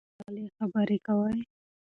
ولې 0.07 0.13
د 0.15 0.19
غېلې 0.25 0.47
خبرې 0.57 0.97
کوې؟ 1.05 1.35